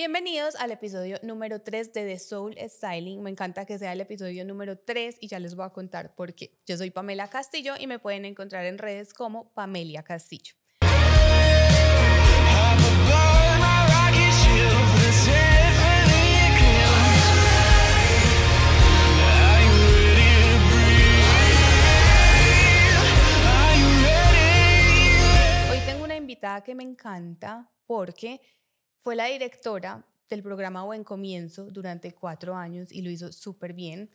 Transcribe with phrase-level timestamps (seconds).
[0.00, 3.20] Bienvenidos al episodio número 3 de The Soul Styling.
[3.20, 6.34] Me encanta que sea el episodio número 3 y ya les voy a contar por
[6.34, 6.56] qué.
[6.66, 10.54] Yo soy Pamela Castillo y me pueden encontrar en redes como Pamelia Castillo.
[25.72, 28.40] Hoy tengo una invitada que me encanta porque
[29.08, 34.10] fue la directora del programa Buen Comienzo durante cuatro años y lo hizo súper bien.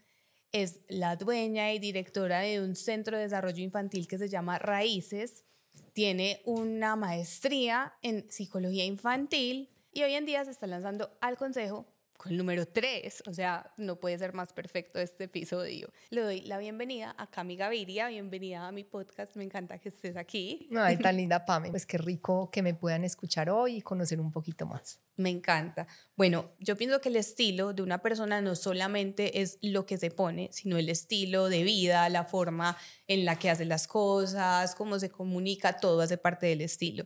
[0.51, 5.45] Es la dueña y directora de un centro de desarrollo infantil que se llama Raíces.
[5.93, 11.87] Tiene una maestría en psicología infantil y hoy en día se está lanzando al consejo
[12.23, 15.91] con el número 3, o sea, no puede ser más perfecto este episodio.
[16.09, 20.15] Le doy la bienvenida a Cami Gaviria, bienvenida a mi podcast, me encanta que estés
[20.15, 20.69] aquí.
[20.73, 24.31] Ay, tan linda Pame, pues qué rico que me puedan escuchar hoy y conocer un
[24.31, 25.01] poquito más.
[25.17, 25.85] Me encanta.
[26.15, 30.09] Bueno, yo pienso que el estilo de una persona no solamente es lo que se
[30.09, 34.97] pone, sino el estilo de vida, la forma en la que hace las cosas, cómo
[34.97, 37.05] se comunica, todo hace parte del estilo.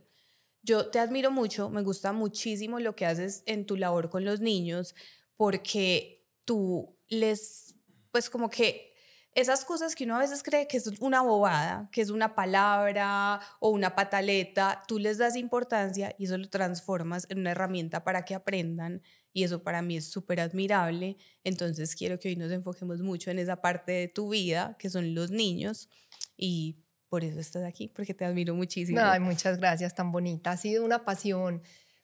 [0.62, 4.40] Yo te admiro mucho, me gusta muchísimo lo que haces en tu labor con los
[4.40, 4.94] niños,
[5.36, 7.76] porque tú les,
[8.10, 8.88] pues como que
[9.34, 13.40] esas cosas que uno a veces cree que es una bobada, que es una palabra
[13.60, 18.24] o una pataleta, tú les das importancia y eso lo transformas en una herramienta para
[18.24, 19.00] que aprendan
[19.32, 21.18] y eso para mí es súper admirable.
[21.44, 25.14] Entonces quiero que hoy nos enfoquemos mucho en esa parte de tu vida, que son
[25.14, 25.88] los niños
[26.36, 29.00] y por eso estás aquí, porque te admiro muchísimo.
[29.02, 30.52] Ay, muchas gracias, tan bonita.
[30.52, 31.62] Ha sido una pasión,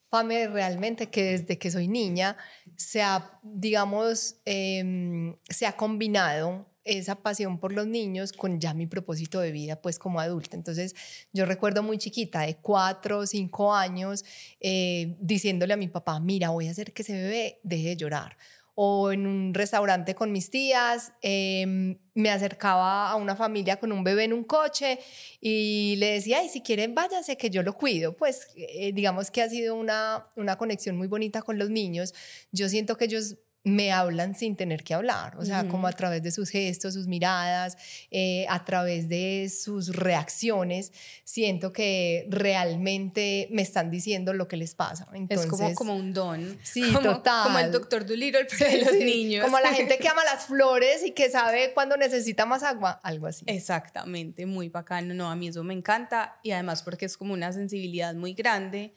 [0.09, 2.37] Pame, realmente que desde que soy niña
[2.77, 8.87] se ha, digamos, em, se ha combinado esa pasión por los niños con ya mi
[8.87, 10.57] propósito de vida, pues como adulta.
[10.57, 10.95] Entonces,
[11.33, 14.25] yo recuerdo muy chiquita, de cuatro cinco años,
[14.61, 18.37] eh, diciéndole a mi papá, mira, voy a hacer que ese bebé deje de llorar
[18.75, 24.03] o en un restaurante con mis tías, em, me acercaba a una familia con un
[24.03, 24.99] bebé en un coche
[25.41, 28.17] y le decía, ay, si quieren váyanse que yo lo cuido.
[28.17, 32.15] Pues eh, digamos que ha sido una, una conexión muy bonita con los niños.
[32.53, 36.23] Yo siento que ellos me hablan sin tener que hablar, o sea, como a través
[36.23, 37.79] de sus gestos, sus miradas,
[38.11, 40.93] eh, a través de sus reacciones,
[41.25, 45.07] siento que realmente me están diciendo lo que les pasa.
[45.15, 46.59] Entonces, es como, como un don.
[46.63, 47.45] Sí, como, total.
[47.45, 49.43] Como el doctor Dolittle pero de los niños.
[49.43, 53.29] Como la gente que ama las flores y que sabe cuando necesita más agua, algo
[53.29, 53.47] así.
[53.49, 55.15] Exactamente, muy bacano.
[55.15, 58.95] No, a mí eso me encanta y además porque es como una sensibilidad muy grande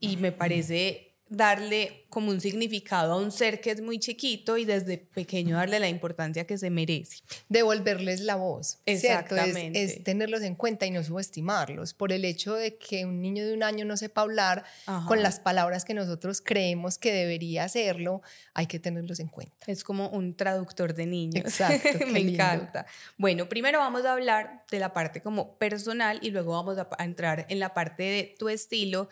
[0.00, 4.66] y me parece darle como un significado a un ser que es muy chiquito y
[4.66, 7.22] desde pequeño darle la importancia que se merece.
[7.48, 8.78] Devolverles la voz.
[8.84, 9.82] Exactamente.
[9.82, 11.94] Es, tenerlos en cuenta y no subestimarlos.
[11.94, 14.64] Por el hecho de que un niño de un año no sepa hablar
[15.08, 18.20] con las palabras que nosotros creemos que debería hacerlo,
[18.52, 19.56] hay que tenerlos en cuenta.
[19.66, 21.46] Es como un traductor de niños.
[21.46, 22.06] Exacto.
[22.08, 22.84] Me encanta.
[23.16, 27.46] Bueno, primero vamos a hablar de la parte como personal y luego vamos a entrar
[27.48, 29.08] en la parte de tu estilo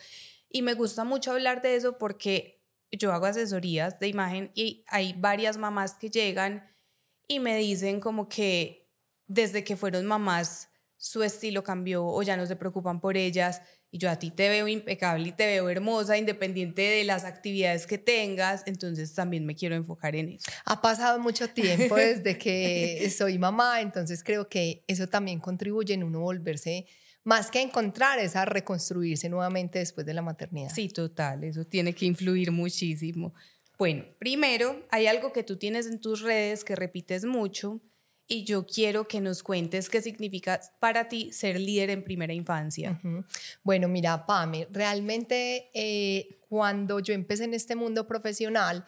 [0.50, 5.14] y me gusta mucho hablar de eso porque yo hago asesorías de imagen y hay
[5.16, 6.68] varias mamás que llegan
[7.28, 8.90] y me dicen como que
[9.26, 13.62] desde que fueron mamás su estilo cambió o ya no se preocupan por ellas
[13.92, 17.86] y yo a ti te veo impecable y te veo hermosa independiente de las actividades
[17.86, 20.50] que tengas, entonces también me quiero enfocar en eso.
[20.64, 26.04] Ha pasado mucho tiempo desde que soy mamá, entonces creo que eso también contribuye en
[26.04, 26.86] uno volverse
[27.24, 30.70] más que encontrar es a reconstruirse nuevamente después de la maternidad.
[30.74, 33.34] Sí, total, eso tiene que influir muchísimo.
[33.78, 37.80] Bueno, primero, hay algo que tú tienes en tus redes que repites mucho
[38.26, 43.00] y yo quiero que nos cuentes qué significa para ti ser líder en primera infancia.
[43.64, 48.84] Bueno, mira, Pame, realmente eh, cuando yo empecé en este mundo profesional,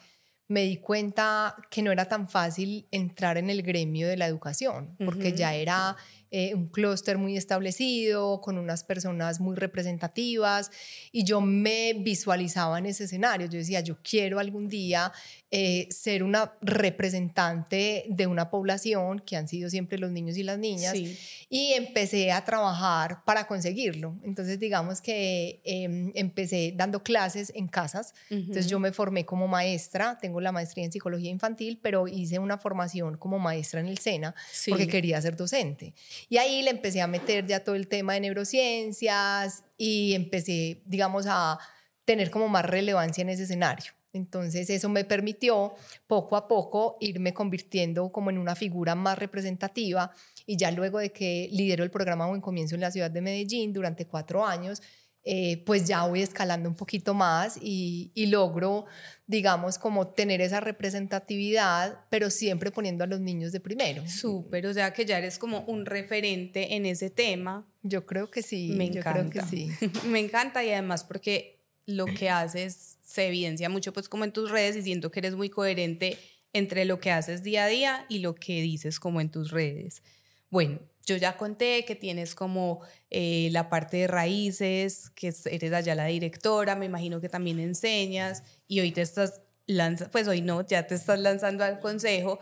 [0.47, 4.95] me di cuenta que no era tan fácil entrar en el gremio de la educación,
[5.03, 5.97] porque ya era
[6.35, 10.71] eh, un clúster muy establecido, con unas personas muy representativas,
[11.11, 13.45] y yo me visualizaba en ese escenario.
[13.45, 15.11] Yo decía, yo quiero algún día
[15.51, 20.57] eh, ser una representante de una población que han sido siempre los niños y las
[20.57, 20.95] niñas,
[21.49, 24.17] y empecé a trabajar para conseguirlo.
[24.23, 30.17] Entonces, digamos que em, empecé dando clases en casas, entonces yo me formé como maestra,
[30.19, 34.33] tengo la maestría en psicología infantil, pero hice una formación como maestra en el SENA
[34.67, 35.93] porque quería ser docente.
[36.29, 41.25] Y ahí le empecé a meter ya todo el tema de neurociencias y empecé, digamos,
[41.27, 41.59] a
[42.05, 43.93] tener como más relevancia en ese escenario.
[44.13, 45.73] Entonces eso me permitió
[46.05, 50.11] poco a poco irme convirtiendo como en una figura más representativa
[50.45, 53.73] y ya luego de que lidero el programa Buen Comienzo en la ciudad de Medellín
[53.73, 54.83] durante cuatro años,
[55.25, 58.85] eh, pues ya voy escalando un poquito más y, y, logro,
[59.25, 64.03] digamos, como tener esa representatividad, pero siempre poniendo a los niños de primero.
[64.07, 67.65] Súper, o sea que ya eres como un referente en ese tema.
[67.83, 68.73] Yo creo que sí.
[68.75, 69.23] Me encanta.
[69.23, 69.69] Yo creo que sí.
[70.07, 74.51] Me encanta y además porque lo que haces se evidencia mucho pues como en tus
[74.51, 76.17] redes y siento que eres muy coherente
[76.53, 80.03] entre lo que haces día a día y lo que dices como en tus redes.
[80.49, 85.95] Bueno, yo ya conté que tienes como eh, la parte de raíces, que eres allá
[85.95, 90.65] la directora, me imagino que también enseñas y hoy te estás lanzando, pues hoy no,
[90.65, 92.39] ya te estás lanzando al consejo.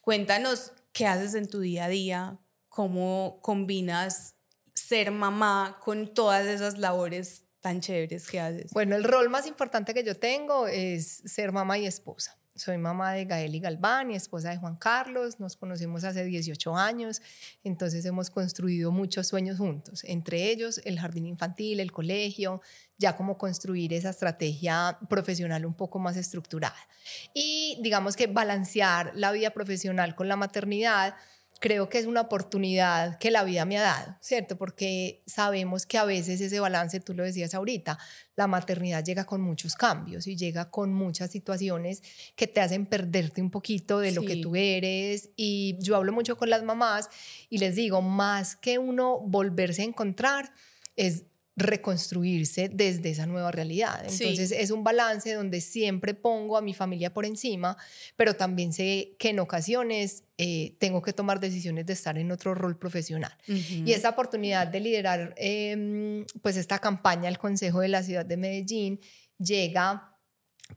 [0.00, 2.38] Cuéntanos qué haces en tu día a día,
[2.68, 4.36] cómo combinas
[4.74, 8.72] ser mamá con todas esas labores tan chéveres que haces.
[8.72, 12.36] Bueno, el rol más importante que yo tengo es ser mamá y esposa.
[12.54, 15.40] Soy mamá de Gael y Galván y esposa de Juan Carlos.
[15.40, 17.22] Nos conocimos hace 18 años,
[17.64, 22.60] entonces hemos construido muchos sueños juntos, entre ellos el jardín infantil, el colegio,
[22.98, 26.76] ya como construir esa estrategia profesional un poco más estructurada.
[27.32, 31.14] Y digamos que balancear la vida profesional con la maternidad
[31.62, 34.58] creo que es una oportunidad que la vida me ha dado, ¿cierto?
[34.58, 38.00] Porque sabemos que a veces ese balance, tú lo decías ahorita,
[38.34, 42.02] la maternidad llega con muchos cambios y llega con muchas situaciones
[42.34, 45.30] que te hacen perderte un poquito de lo que tú eres.
[45.36, 47.08] Y yo hablo mucho con las mamás
[47.48, 50.52] y les digo, más que uno volverse a encontrar,
[50.96, 54.00] es reconstruirse desde esa nueva realidad.
[54.00, 57.76] Entonces es un balance donde siempre pongo a mi familia por encima,
[58.16, 62.54] pero también sé que en ocasiones eh, tengo que tomar decisiones de estar en otro
[62.54, 63.36] rol profesional.
[63.46, 68.36] Y esa oportunidad de liderar em, pues esta campaña al Consejo de la Ciudad de
[68.38, 69.00] Medellín
[69.38, 70.08] llega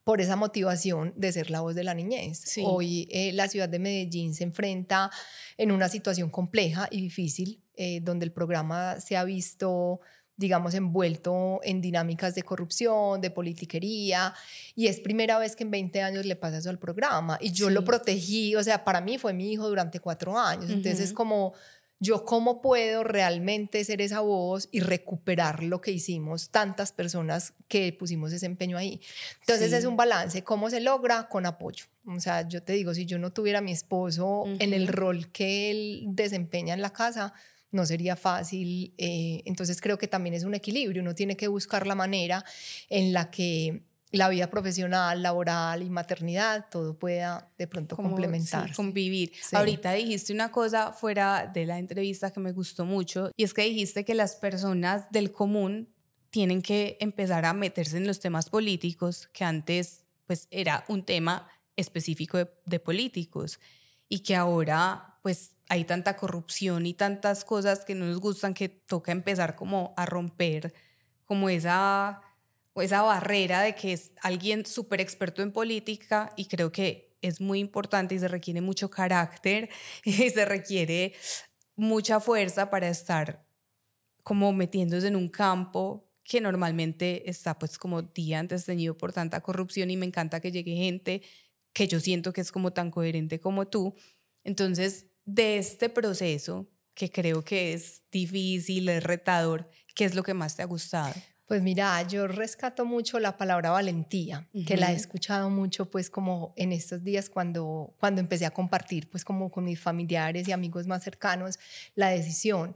[0.04, 2.58] por esa motivación de ser la voz de la niñez.
[2.64, 5.10] Hoy eh, la ciudad de Medellín se enfrenta
[5.58, 10.02] en una situación compleja y difícil, eh, donde el programa se ha visto
[10.38, 14.34] digamos, envuelto en dinámicas de corrupción, de politiquería,
[14.76, 17.70] y es primera vez que en 20 años le pasa eso al programa, y yo
[17.70, 21.54] lo protegí, o sea, para mí fue mi hijo durante cuatro años, entonces es como,
[22.00, 27.94] yo cómo puedo realmente ser esa voz y recuperar lo que hicimos tantas personas que
[27.94, 29.00] pusimos ese empeño ahí.
[29.40, 31.30] Entonces es un balance, ¿cómo se logra?
[31.30, 31.86] Con apoyo.
[32.06, 35.32] O sea, yo te digo, si yo no tuviera a mi esposo en el rol
[35.32, 37.34] que él desempeña en la casa,
[37.72, 38.94] no sería fácil.
[38.98, 42.44] Eh, entonces creo que también es un equilibrio, uno tiene que buscar la manera
[42.90, 48.74] en la que la vida profesional, laboral y maternidad, todo pueda de pronto complementar.
[48.74, 49.34] convivir.
[49.52, 53.64] Ahorita dijiste una cosa fuera de la entrevista que me gustó mucho y es que
[53.64, 55.90] dijiste que las personas del común
[56.30, 61.50] tienen que empezar a meterse en los temas políticos que antes pues era un tema
[61.76, 63.60] específico de, de políticos
[64.08, 68.70] y que ahora pues hay tanta corrupción y tantas cosas que no nos gustan que
[68.70, 70.72] toca empezar como a romper
[71.24, 72.22] como esa,
[72.76, 77.58] esa barrera de que es alguien súper experto en política y creo que es muy
[77.58, 79.68] importante y se requiere mucho carácter
[80.04, 81.16] y se requiere
[81.76, 83.48] mucha fuerza para estar
[84.22, 89.42] como metiéndose en un campo que normalmente está pues como día antes teñido por tanta
[89.42, 91.24] corrupción y me encanta que llegue gente
[91.74, 93.96] que yo siento que es como tan coherente como tú.
[94.44, 100.34] Entonces, de este proceso, que creo que es difícil, es retador, ¿qué es lo que
[100.34, 101.14] más te ha gustado?
[101.46, 106.54] Pues mira, yo rescato mucho la palabra valentía, que la he escuchado mucho pues como
[106.56, 110.88] en estos días cuando, cuando empecé a compartir pues como con mis familiares y amigos
[110.88, 111.60] más cercanos
[111.94, 112.76] la decisión.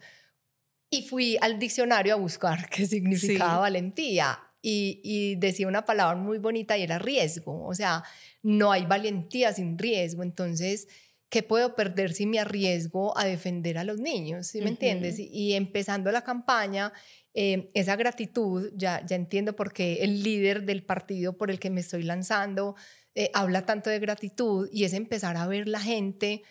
[0.92, 6.38] Y fui al diccionario a buscar qué significaba valentía y, y decía una palabra muy
[6.38, 8.04] bonita y era riesgo, o sea,
[8.44, 10.88] no hay valentía sin riesgo, entonces
[11.30, 14.48] ¿qué puedo perder si me arriesgo a defender a los niños?
[14.48, 15.18] ¿Sí me entiendes?
[15.20, 16.92] Y, empezando la campaña,
[17.34, 21.70] eh, esa gratitud, ya, ya entiendo por qué el líder del partido por el que
[21.70, 22.76] me estoy lanzando
[23.16, 26.44] eh, habla tanto de gratitud y es empezar a ver la gente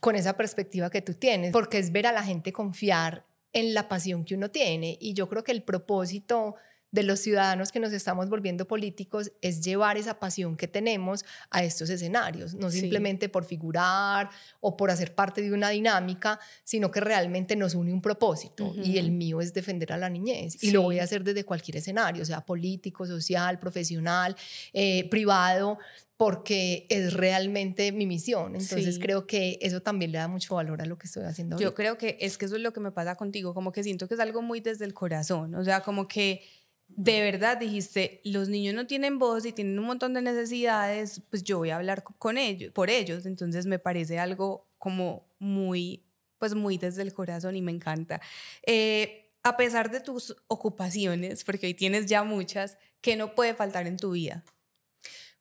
[0.00, 3.88] con esa perspectiva que tú tienes, porque es ver a la gente confiar en la
[3.88, 4.96] pasión que uno tiene.
[5.00, 6.54] Y yo creo que el propósito
[6.90, 11.62] de los ciudadanos que nos estamos volviendo políticos es llevar esa pasión que tenemos a
[11.62, 17.00] estos escenarios, no simplemente por figurar o por hacer parte de una dinámica, sino que
[17.00, 20.82] realmente nos une un propósito y el mío es defender a la niñez y lo
[20.82, 24.36] voy a hacer desde cualquier escenario, sea político, social, profesional,
[24.72, 25.78] eh, privado,
[26.16, 28.56] porque es realmente mi misión.
[28.56, 31.58] Entonces creo que eso también le da mucho valor a lo que estoy haciendo.
[31.58, 34.08] Yo creo que es que eso es lo que me pasa contigo, como que siento
[34.08, 36.42] que es algo muy desde el corazón, o sea, como que
[36.88, 41.42] de verdad dijiste, los niños no tienen voz y tienen un montón de necesidades, pues
[41.42, 43.26] yo voy a hablar con ellos, por ellos.
[43.26, 46.04] Entonces me parece algo como muy,
[46.38, 48.20] pues muy desde el corazón y me encanta.
[48.66, 53.86] Eh, a pesar de tus ocupaciones, porque hoy tienes ya muchas, ¿qué no puede faltar
[53.86, 54.44] en tu vida?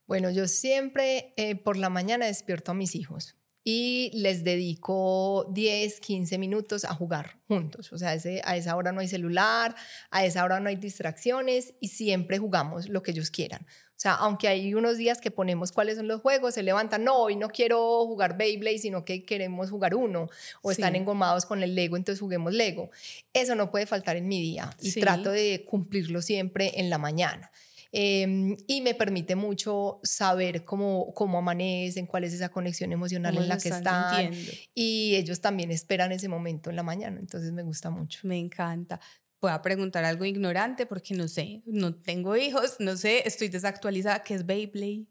[0.08, 3.36] Bueno, yo siempre eh, por la mañana despierto a mis hijos
[3.67, 7.91] y les dedico 10, 15 minutos a jugar juntos.
[7.91, 9.75] O sea, ese, a esa hora no hay celular,
[10.12, 13.65] a esa hora no hay distracciones y siempre jugamos lo que ellos quieran.
[13.65, 17.17] O sea, aunque hay unos días que ponemos cuáles son los juegos, se levantan, no,
[17.17, 20.29] hoy no quiero jugar Beyblade, sino que queremos jugar uno,
[20.62, 22.91] o están engomados con el Lego, entonces juguemos Lego.
[23.34, 27.51] Eso no puede faltar en mi día y trato de cumplirlo siempre en la mañana.
[27.98, 33.48] Em, y me permite mucho saber cómo, cómo amanecen, cuál es esa conexión emocional en
[33.48, 34.34] la que están.
[34.74, 38.20] Y ellos también esperan ese momento en la mañana, entonces me gusta mucho.
[38.24, 39.00] Me encanta.
[39.40, 44.24] Voy a preguntar algo ignorante porque no sé, no tengo hijos, no sé, estoy desactualizada.
[44.24, 45.06] ¿Qué es Beyblade?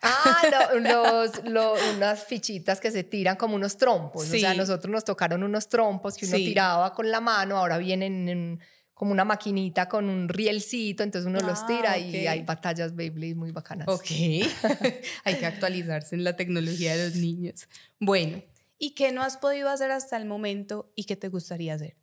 [0.00, 0.68] Ah,
[1.44, 4.30] los, unas fichitas que se tiran como unos trompos.
[4.30, 8.28] O sea, nosotros nos tocaron unos trompos que uno tiraba con la mano, ahora vienen
[8.28, 8.60] en
[9.00, 13.50] como una maquinita con un rielcito, entonces uno los tira y hay batallas Beyblade muy
[13.50, 13.88] bacanas.
[13.88, 14.10] Ok,
[15.24, 17.66] hay que actualizarse en la tecnología de los niños.
[17.98, 18.42] Bueno,
[18.78, 21.96] ¿y qué no has podido hacer hasta el momento y qué te gustaría hacer?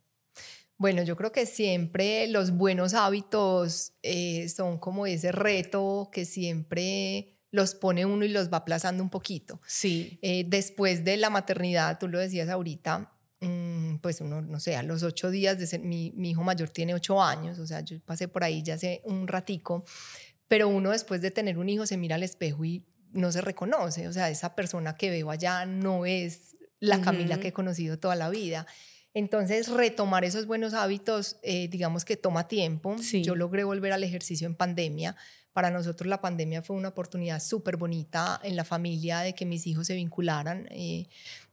[0.76, 7.38] Bueno, yo creo que siempre los buenos hábitos eh, son como ese reto que siempre
[7.52, 9.60] los pone uno y los va aplazando un poquito.
[9.68, 10.18] Sí.
[10.20, 13.12] Eh, después de la maternidad, tú lo decías ahorita,
[14.00, 16.94] pues uno, no sé, a los ocho días de ser, mi, mi, hijo mayor tiene
[16.94, 19.84] ocho años, o sea, yo pasé por ahí ya hace un ratico,
[20.48, 24.08] pero uno después de tener un hijo se mira al espejo y no se reconoce,
[24.08, 28.14] o sea, esa persona que veo allá no es la Camila que he conocido toda
[28.14, 28.66] la vida.
[29.14, 32.94] Entonces, retomar esos buenos hábitos, eh, digamos que toma tiempo.
[32.96, 35.16] Yo logré volver al ejercicio en pandemia.
[35.58, 39.66] Para nosotros la pandemia fue una oportunidad súper bonita en la familia de que mis
[39.66, 40.68] hijos se vincularan.
[40.70, 41.08] Eh,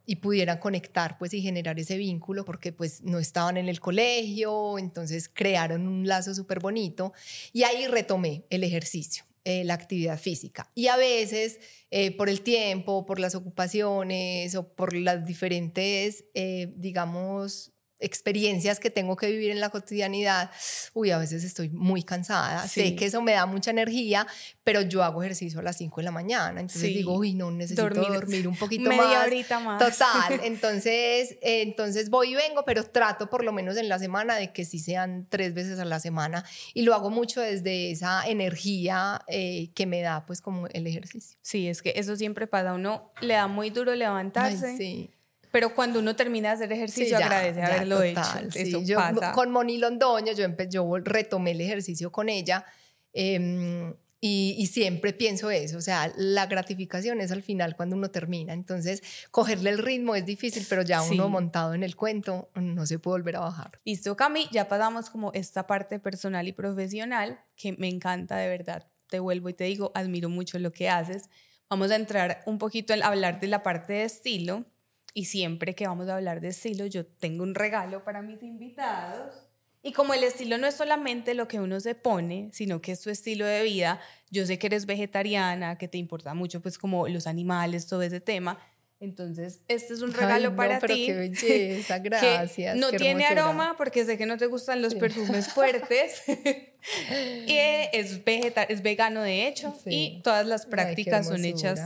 [0.06, 4.78] y pudieran conectar pues y generar ese vínculo porque pues no estaban en el colegio,
[4.78, 7.14] entonces crearon un lazo súper bonito
[7.52, 9.24] y ahí retomé el ejercicio.
[9.44, 10.70] Eh, la actividad física.
[10.74, 11.60] Y a veces,
[11.92, 18.90] eh, por el tiempo, por las ocupaciones o por las diferentes, eh, digamos, experiencias que
[18.90, 20.50] tengo que vivir en la cotidianidad,
[20.92, 24.26] uy, a veces estoy muy cansada, sé que eso me da mucha energía,
[24.64, 27.88] pero yo hago ejercicio a las 5 de la mañana, entonces digo, uy, no, necesito
[27.88, 29.78] dormir, un poquito media Horita más.
[29.78, 34.52] Total, entonces, entonces voy y vengo, pero trato por lo menos en la semana de
[34.52, 39.22] que sí sean tres veces a la semana y lo hago mucho desde esa energía
[39.28, 41.38] eh, que me da pues como el ejercicio.
[41.40, 44.76] Sí, es que eso siempre pasa, uno le da muy duro levantarse.
[44.76, 45.15] sí
[45.56, 48.20] pero cuando uno termina de hacer ejercicio, agradece haberlo hecho.
[48.54, 49.32] Eso pasa.
[49.32, 52.66] Con Moni Londoño, yo, yo retomé el ejercicio con ella.
[53.14, 58.52] Em, y, siempre pienso eso, o sea, la gratificación es al final cuando uno termina.
[58.52, 62.98] Entonces, cogerle el ritmo es difícil, pero ya uno montado en el cuento no se
[62.98, 63.80] puede volver a bajar.
[63.86, 68.86] Listo, Cami, ya pasamos como esta parte personal y profesional que me encanta de verdad.
[69.08, 71.30] Te vuelvo y te digo, admiro mucho lo que haces.
[71.70, 74.66] Vamos a entrar un poquito a hablar de la parte de estilo
[75.16, 79.34] y siempre que vamos a hablar de estilo, yo tengo un regalo para mis invitados.
[79.82, 83.00] Y como el estilo no es solamente lo que uno se pone, sino que es
[83.00, 83.98] tu estilo de vida,
[84.30, 88.20] yo sé que eres vegetariana, que te importa mucho pues como los animales, todo ese
[88.20, 88.58] tema.
[89.00, 91.06] Entonces, este es un regalo para pero ti.
[91.06, 92.76] Qué belleza, gracias.
[92.76, 96.24] no tiene aroma porque sé que no te gustan los perfumes fuertes.
[97.46, 98.20] y es,
[98.68, 99.74] es vegano de hecho.
[99.86, 101.80] Y todas las prácticas son hechas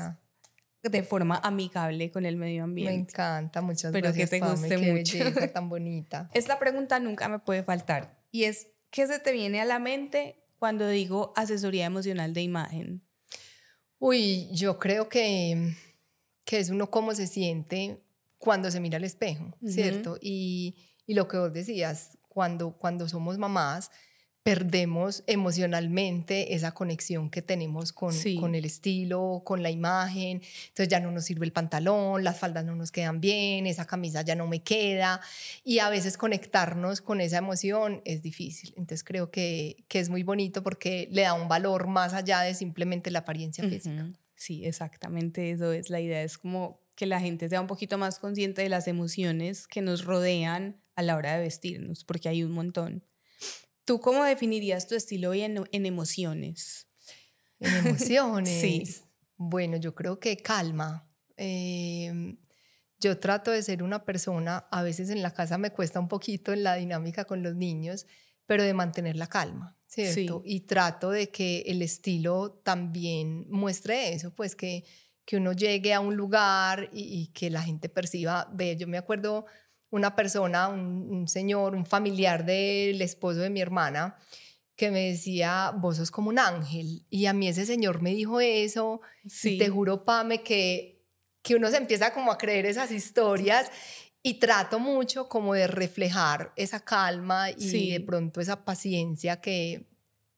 [0.83, 2.93] de forma amigable con el medio ambiente.
[2.93, 4.31] Me encanta, muchas Pero gracias.
[4.31, 5.19] Pero que te guste Qué mucho.
[5.19, 6.31] Belleza tan bonita.
[6.33, 10.43] Esta pregunta nunca me puede faltar y es, ¿qué se te viene a la mente
[10.59, 13.03] cuando digo asesoría emocional de imagen?
[13.99, 15.75] Uy, yo creo que,
[16.45, 18.03] que es uno cómo se siente
[18.39, 20.17] cuando se mira al espejo, ¿cierto?
[20.21, 23.91] Y, y, lo que vos decías, cuando, cuando somos mamás,
[24.43, 30.41] perdemos emocionalmente esa conexión que tenemos con, con el estilo, con la imagen.
[30.69, 34.23] Entonces ya no nos sirve el pantalón, las faldas no nos quedan bien, esa camisa
[34.23, 35.21] ya no me queda.
[35.63, 38.73] Y a veces conectarnos con esa emoción es difícil.
[38.77, 42.55] Entonces creo que, que es muy bonito porque le da un valor más allá de
[42.55, 44.11] simplemente la apariencia física.
[44.37, 46.23] Sí, exactamente eso es la idea.
[46.23, 50.05] Es como que la gente sea un poquito más consciente de las emociones que nos
[50.05, 53.03] rodean a la hora de vestirnos, porque hay un montón.
[53.85, 56.89] ¿Tú cómo definirías tu estilo hoy en, emociones?
[57.59, 58.61] En emociones.
[58.61, 58.85] sí.
[59.37, 61.11] Bueno, yo creo que calma.
[61.37, 62.37] Em,
[62.99, 66.53] yo trato de ser una persona, a veces en la casa me cuesta un poquito
[66.53, 68.07] en la dinámica con los niños,
[68.47, 70.43] pero de mantener la calma, ¿cierto?
[70.45, 74.85] Y trato de que el estilo también muestre eso, pues que,
[75.25, 78.99] que uno llegue a un lugar y, y que la gente perciba, ve, yo me
[78.99, 79.47] acuerdo
[79.91, 84.17] una persona, un, señor, un familiar del esposo de mi hermana,
[84.77, 87.05] que me decía, vos sos como un ángel.
[87.11, 89.01] Y a mí ese señor me dijo eso.
[89.43, 91.05] Y te juro, Pame, que,
[91.43, 93.71] que uno se empieza como a creer esas historias
[94.23, 99.87] y trato mucho como de reflejar esa calma y de pronto esa paciencia que,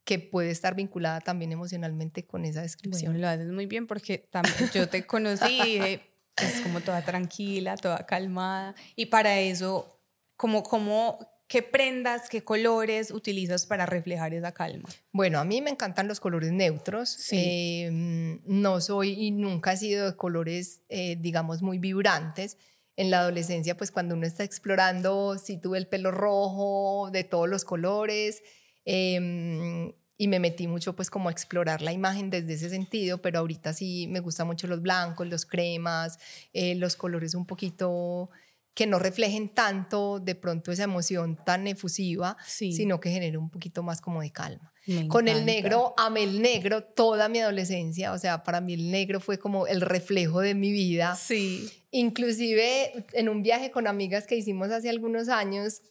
[0.04, 3.21] que puede estar vinculada también emocionalmente con esa descripción.
[3.21, 6.00] lo haces muy bien porque también yo te conocí y
[6.36, 8.74] es como toda tranquila, toda calmada.
[8.96, 10.00] Y para eso,
[10.36, 14.88] como, como, ¿qué prendas, qué colores utilizas para reflejar esa calma?
[15.12, 17.28] Bueno, a mí me encantan los colores neutros.
[17.30, 22.56] Em, no soy y nunca he sido de colores, eh, digamos, muy vibrantes.
[22.94, 27.48] En la adolescencia, pues cuando uno está explorando, si tuve el pelo rojo, de todos
[27.48, 28.42] los colores,
[28.84, 33.40] Em, y me metí mucho pues como a explorar la imagen desde ese sentido, pero
[33.40, 36.19] ahorita sí me gustan mucho los blancos, los cremas,
[36.52, 38.31] eh, los colores un poquito
[38.75, 43.83] que no reflejen tanto de pronto esa emoción tan efusiva, sino que genere un poquito
[43.83, 44.73] más como de calma.
[45.09, 49.21] Con el negro, amé el negro toda mi adolescencia, o sea, para mí el negro
[49.21, 51.14] fue como el reflejo de mi vida.
[51.14, 51.71] Sí.
[51.90, 55.83] Inclusive en un viaje con amigas que hicimos hace algunos años,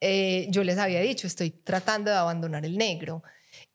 [0.00, 3.22] eh, yo les había dicho, estoy tratando de abandonar el negro.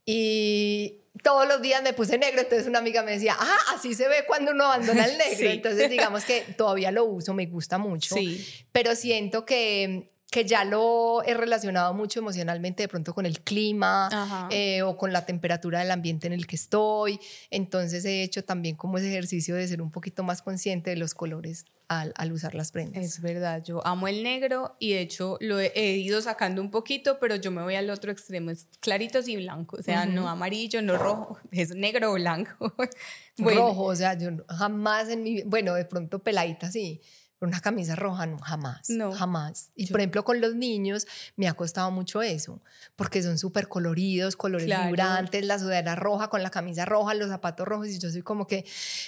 [0.05, 4.07] Y todos los días me puse negro, entonces una amiga me decía, ah, así se
[4.07, 5.49] ve cuando uno abandona el negro.
[5.49, 8.45] Entonces digamos que todavía lo uso, me gusta mucho, sí.
[8.71, 14.49] pero siento que que ya lo he relacionado mucho emocionalmente de pronto con el clima
[14.51, 17.21] eh, o con la temperatura del ambiente en el que estoy.
[17.49, 21.13] Entonces he hecho también como ese ejercicio de ser un poquito más consciente de los
[21.13, 23.01] colores al, al usar las prendas.
[23.01, 27.17] Es verdad, yo amo el negro y de hecho lo he, ido sacando un poquito,
[27.17, 30.81] pero yo me voy al otro extremo, es claritos y blanco, o sea, no amarillo,
[30.81, 32.75] no rojo, es negro o blanco.
[33.37, 37.01] Rojo, o sea, yo jamás en mi, bueno, de pronto peladita sí
[37.41, 38.89] una camisa roja, no, jamás.
[38.89, 39.11] No.
[39.11, 39.71] Jamás.
[39.75, 42.61] Y por ejemplo, con los niños me ha costado mucho eso,
[42.95, 47.67] porque son súper coloridos, colores vibrantes, la sudadera roja con la camisa roja, los zapatos
[47.67, 48.65] rojos, y yo soy como que,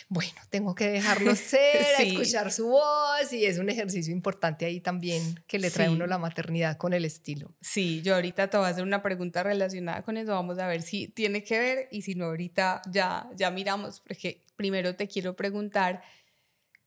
[0.10, 1.60] bueno, tengo que dejarlo ser,
[2.00, 6.18] escuchar su voz, y es un ejercicio importante ahí también que le trae uno la
[6.18, 7.54] maternidad con el estilo.
[7.62, 10.82] Sí, yo ahorita te voy a hacer una pregunta relacionada con eso, vamos a ver
[10.82, 15.36] si tiene que ver, y si no, ahorita ya, ya miramos, porque primero te quiero
[15.36, 16.02] preguntar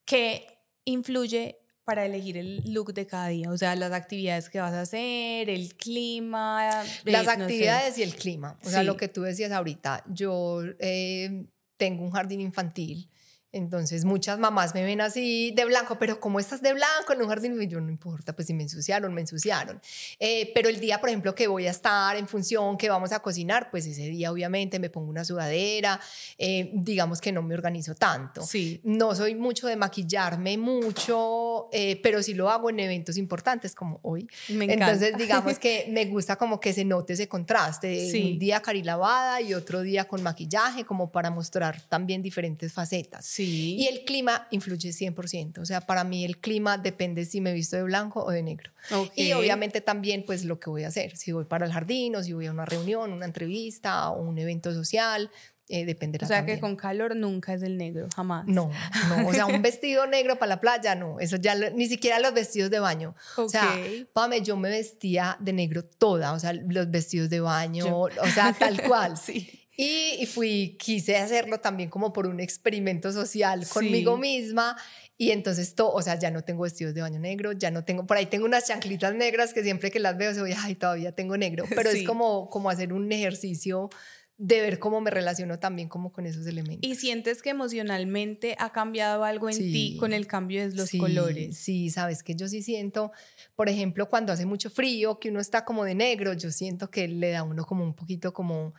[0.05, 0.60] qué
[0.91, 3.51] influye para elegir el look de cada día?
[3.51, 6.85] O sea, las actividades que vas a hacer, el clima.
[7.05, 8.59] Las actividades y el clima.
[8.65, 13.11] O sea, lo que tú decías ahorita, yo eh, tengo un jardín infantil
[13.53, 17.29] entonces muchas mamás me ven así de blanco, pero como estás de blanco en un
[17.29, 19.81] jardín, yo no importa, pues si me ensuciaron, me ensuciaron.
[20.21, 23.21] Eh, pero el día, por ejemplo, que voy a estar en función, que vamos a
[23.21, 26.01] cocinar, pues ese día obviamente me pongo una sudadera,
[26.39, 28.43] eh, digamos que no me organizo tanto.
[28.43, 28.81] Sí.
[28.85, 33.99] No soy mucho de maquillarme mucho, eh, pero sí lo hago en eventos importantes como
[34.03, 34.29] hoy.
[34.49, 34.93] Me encanta.
[34.93, 39.55] Entonces digamos que me gusta como que se note ese contraste, un día carilavada y
[39.55, 43.27] otro día con maquillaje, como para mostrar también diferentes facetas.
[43.27, 43.40] Sí.
[43.43, 45.59] Y el clima influye 100%.
[45.59, 48.73] O sea, para mí el clima depende si me visto de blanco o de negro.
[49.15, 51.17] Y obviamente también pues lo que voy a hacer.
[51.17, 54.39] Si voy para el jardín o si voy a una reunión, una entrevista o un
[54.39, 55.31] evento social.
[55.73, 58.45] Eh, dependerá O sea que con calor nunca es el negro, jamás.
[58.49, 58.73] No,
[59.09, 62.35] no, o sea, un vestido negro para la playa, no, eso ya ni siquiera los
[62.35, 63.15] vestidos de baño.
[63.37, 63.79] O sea,
[64.13, 68.53] Pame, yo me vestía de negro toda, o sea, los vestidos de baño, o sea,
[68.53, 69.17] tal cual.
[69.23, 69.60] sí.
[69.77, 74.77] Y, fui, quise hacerlo también como por un experimento social conmigo misma.
[75.17, 78.07] Y entonces, todo, o sea, ya no tengo vestidos de baño negro, ya no tengo,
[78.07, 81.13] por ahí tengo unas chanclitas negras que siempre que las veo se voy, ay, todavía
[81.13, 81.65] tengo negro.
[81.75, 83.91] Pero es como, como hacer un ejercicio
[84.39, 86.91] de ver cómo me relaciono también como con esos elementos.
[86.91, 91.59] ¿Y sientes que emocionalmente ha cambiado algo en ti con el cambio de los colores?
[91.59, 93.13] Sí, sabes que yo sí siento,
[93.55, 97.07] por ejemplo, cuando hace mucho frío, que uno está como de negro, yo siento que
[97.07, 98.73] le da a uno como un poquito como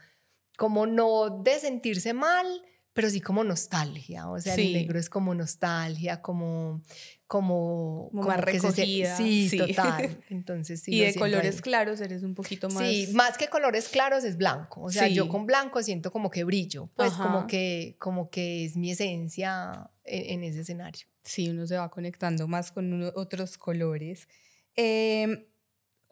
[0.62, 2.46] como no de sentirse mal,
[2.92, 4.30] pero sí como nostalgia.
[4.30, 6.80] O sea, el negro es como nostalgia, como
[7.26, 9.16] como, como, más recogida.
[9.16, 10.22] sí, total.
[10.30, 10.94] Entonces, sí.
[10.94, 12.88] y de colores claros eres un poquito más.
[12.88, 14.82] Sí, más que colores claros es blanco.
[14.82, 18.76] O sea, yo con blanco siento como que brillo, pues como que, como que es
[18.76, 21.08] mi esencia en, ese escenario.
[21.24, 24.28] Sí, uno se va conectando más con otros colores.
[24.76, 25.48] Eh,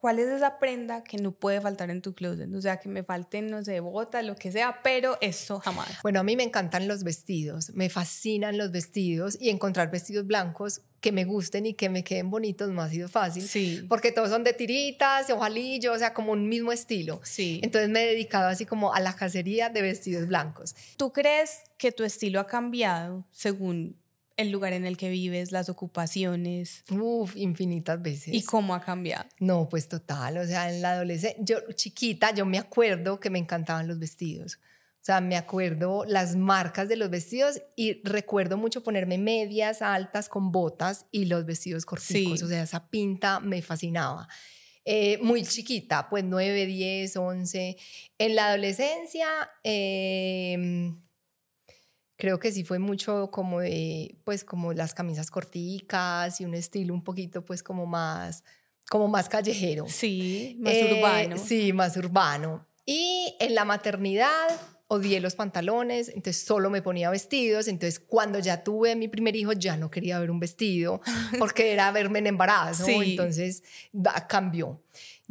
[0.00, 2.50] ¿Cuál es esa prenda que no puede faltar en tu closet?
[2.54, 5.98] O sea, que me falten, no sé, botas, lo que sea, pero eso jamás.
[6.02, 10.80] Bueno, a mí me encantan los vestidos, me fascinan los vestidos y encontrar vestidos blancos
[11.00, 13.42] que me gusten y que me queden bonitos no ha sido fácil.
[13.42, 13.84] Sí.
[13.90, 17.20] Porque todos son de tiritas, de ojalillo, o sea, como un mismo estilo.
[17.22, 17.60] Sí.
[17.62, 20.74] Entonces me he dedicado así como a la cacería de vestidos blancos.
[20.96, 23.99] ¿Tú crees que tu estilo ha cambiado según
[24.40, 26.84] el lugar en el que vives, las ocupaciones.
[26.90, 28.34] Uf, infinitas veces.
[28.34, 29.28] ¿Y cómo ha cambiado?
[29.38, 33.38] No, pues total, o sea, en la adolescencia, yo chiquita, yo me acuerdo que me
[33.38, 34.58] encantaban los vestidos.
[35.00, 40.28] O sea, me acuerdo las marcas de los vestidos y recuerdo mucho ponerme medias altas
[40.28, 42.42] con botas y los vestidos corticos.
[42.42, 44.28] O sea, esa pinta me fascinaba.
[44.84, 47.76] Eh, muy chiquita, pues 9, 10, 11.
[48.18, 49.26] En la adolescencia,
[49.62, 51.00] em,
[52.20, 56.94] creo que sí fue mucho como de, pues como las camisas corticas y un estilo
[56.94, 58.44] un poquito pues como más,
[58.88, 59.86] como más callejero.
[59.88, 61.36] Sí, más eh, urbano.
[61.36, 62.64] Sí, más urbano.
[62.86, 64.48] Y en la maternidad
[64.92, 69.52] odié los pantalones, entonces solo me ponía vestidos, entonces cuando ya tuve mi primer hijo
[69.52, 71.00] ya no quería ver un vestido
[71.38, 73.62] porque era verme en embarazo, entonces
[74.28, 74.80] cambió.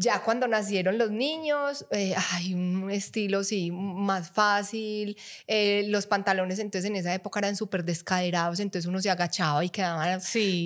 [0.01, 5.17] Ya cuando nacieron los niños, eh, hay un estilo, sí, más fácil.
[5.45, 9.69] Eh, los pantalones, entonces en esa época eran súper descaderados, entonces uno se agachaba y
[9.69, 10.17] quedaba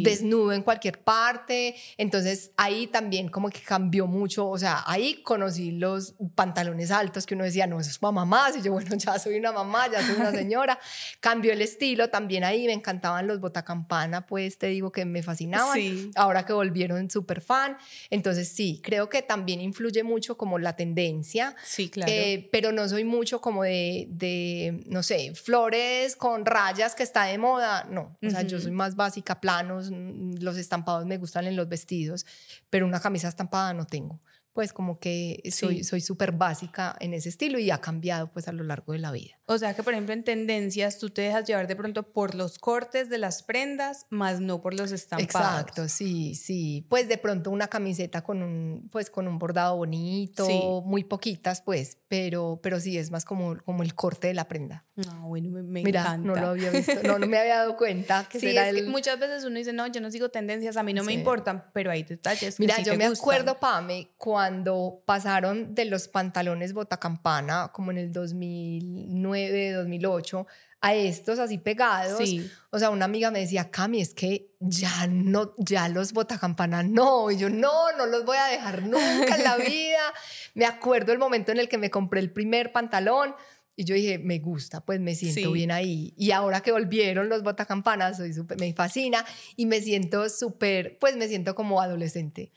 [0.03, 1.73] desnudo en cualquier parte.
[1.97, 4.47] Entonces ahí también como que cambió mucho.
[4.47, 8.55] O sea, ahí conocí los pantalones altos que uno decía, no, eso es para mamás.
[8.55, 10.77] Y yo, bueno, ya soy una mamá, ya soy una señora.
[11.19, 12.67] Cambió el estilo también ahí.
[12.67, 15.79] Me encantaban los botacampana, pues te digo que me fascinaban.
[16.15, 17.77] Ahora que volvieron súper fan.
[18.11, 21.55] Entonces sí, creo que también influye mucho como la tendencia.
[21.63, 22.11] Sí, claro.
[22.11, 27.25] Eh, pero no soy mucho como de, de, no sé, flores con rayas que está
[27.25, 27.85] de moda.
[27.89, 31.67] No, o sea, yo soy más básica, planos, mm, los estampados me gustan en los
[31.67, 32.25] vestidos,
[32.69, 34.19] pero una camisa estampada no tengo
[34.53, 38.51] pues como que soy soy súper básica en ese estilo y ha cambiado pues a
[38.51, 39.39] lo largo de la vida.
[39.45, 42.59] O sea que por ejemplo en tendencias tú te dejas llevar de pronto por los
[42.59, 45.25] cortes de las prendas, más no por los estampados.
[45.59, 46.85] Exacto, sí, sí.
[46.89, 50.47] Pues de pronto una camiseta con un pues con un bordado bonito,
[50.85, 54.85] muy poquitas pues, pero pero sí es más como como el corte de la prenda.
[55.09, 56.17] Ah, bueno, me, Mira, encanta.
[56.29, 59.19] no lo había visto, no, no me había dado cuenta que sí, es que muchas
[59.19, 62.03] veces uno dice, "No, yo no sigo tendencias, a mí no me importan", pero hay
[62.03, 63.23] detalles que Mira, sí yo te me gustan.
[63.23, 70.47] acuerdo Pame cuando cuando pasaron de los pantalones botacampana, como en el 2009, 2008,
[70.81, 72.17] a estos así pegados.
[72.17, 72.51] Sí.
[72.69, 77.31] O sea, una amiga me decía, Cami, es que ya no, ya los botacampana no.
[77.31, 80.13] Y yo, no, no los voy a dejar nunca en la vida.
[80.55, 83.33] me acuerdo el momento en el que me compré el primer pantalón.
[83.75, 85.51] Y yo dije, me gusta, pues me siento Sí.
[85.53, 86.13] bien ahí.
[86.15, 91.15] Y ahora que volvieron los botacampanas, soy súper, me fascina y me siento súper, pues
[91.17, 92.51] me siento como adolescente.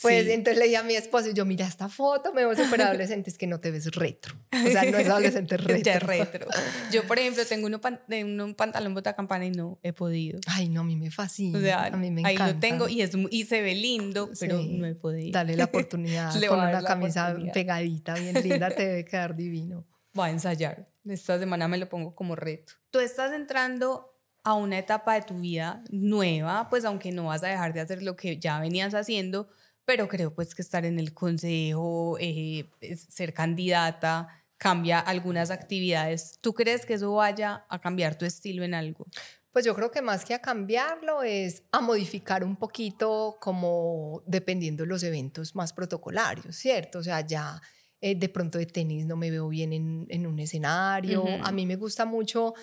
[0.00, 0.30] Pues Sí.
[0.30, 3.36] entonces le dije a mi esposo, yo mira esta foto, me veo súper adolescente, es
[3.36, 4.36] que no te ves retro.
[4.64, 5.82] O sea, no es adolescente, es retro.
[5.92, 6.46] Ya retro.
[6.92, 10.38] Yo, por ejemplo, tengo uno pan- un, pantalón bota campana y no he podido.
[10.46, 11.58] Ay, no, a mí me fascina.
[11.58, 12.54] O sea, a mí me ahí encanta.
[12.54, 14.68] lo tengo y, es, y se ve lindo, pero Sí.
[14.78, 15.32] no he podido.
[15.32, 19.84] Dale la oportunidad Le con una camisa pegadita, bien linda, te debe quedar divino.
[20.12, 20.88] Voy a ensayar.
[21.04, 22.74] Esta semana me lo pongo como reto.
[22.90, 24.10] Tú estás entrando
[24.42, 28.02] a una etapa de tu vida nueva, pues aunque no vas a dejar de hacer
[28.02, 29.48] lo que ya venías haciendo,
[29.84, 32.70] pero creo pues que estar en el consejo, eh,
[33.08, 36.38] ser candidata, cambia algunas actividades.
[36.40, 39.06] ¿Tú crees que eso vaya a cambiar tu estilo en algo?
[39.52, 44.84] Pues yo creo que más que a cambiarlo es a modificar un poquito como dependiendo
[44.84, 47.00] de los eventos más protocolarios, ¿cierto?
[47.00, 47.60] O sea, ya
[48.00, 51.24] eh, de pronto de tenis no me veo bien en, en un escenario.
[51.42, 52.54] A mí me gusta mucho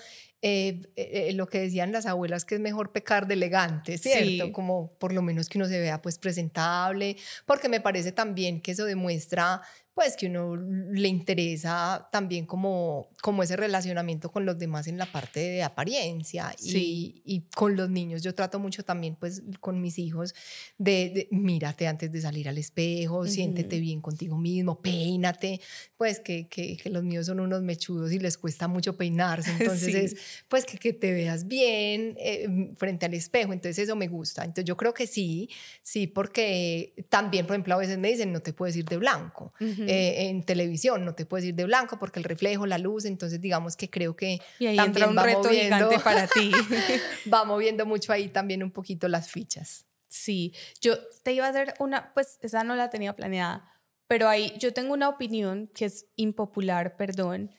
[0.42, 4.46] eh, eh, lo que decían las abuelas, que es mejor pecar de elegante, ¿cierto?
[4.46, 4.52] Sí.
[4.52, 8.72] Como por lo menos que uno se vea pues presentable, porque me parece también que
[8.72, 9.62] eso demuestra
[9.98, 15.08] pues que uno le interesa también como, como ese relacionamiento con los demás en la
[15.12, 17.22] parte de apariencia y, Sí.
[17.26, 18.22] y con los niños.
[18.22, 20.36] Yo trato mucho también pues con mis hijos
[20.78, 25.62] de, de mírate antes de salir al espejo, siéntete bien contigo mismo, peínate,
[25.98, 29.94] pues que, que, que los míos son unos mechudos y les cuesta mucho peinarse, entonces
[29.94, 29.98] Sí.
[29.98, 30.16] es
[30.48, 34.44] pues que, que te veas bien eh, frente al espejo, entonces eso me gusta.
[34.44, 35.50] Entonces yo creo que sí,
[35.82, 39.54] sí, porque también, por ejemplo, a veces me dicen, no te puedes ir de blanco.
[39.88, 43.40] Eh, en televisión no te puedes ir de blanco porque el reflejo, la luz, entonces
[43.42, 46.52] digamos que creo que Y ahí también entra un va reto moviendo- gigante para ti.
[47.34, 49.86] va moviendo mucho ahí también un poquito las fichas.
[50.10, 53.70] Sí, yo te iba a hacer una, pues esa no la tenía planeada,
[54.08, 57.52] pero ahí yo tengo una opinión que es impopular, perdón,